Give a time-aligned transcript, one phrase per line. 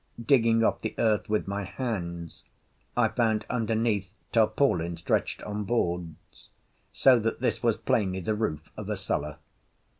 [0.25, 2.43] Digging off the earth with my hands,
[2.97, 6.49] I found underneath tarpaulin stretched on boards,
[6.91, 9.37] so that this was plainly the roof of a cellar.